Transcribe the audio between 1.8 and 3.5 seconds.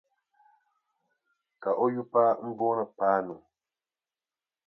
o yupaa m-booni Paanu.